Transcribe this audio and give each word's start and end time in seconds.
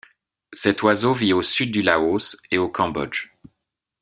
Cet 0.51 0.81
oiseau 0.81 1.13
vit 1.13 1.31
au 1.31 1.43
sud 1.43 1.71
du 1.71 1.83
Laos 1.83 2.35
et 2.49 2.57
au 2.57 2.69
Cambodge. 2.69 3.29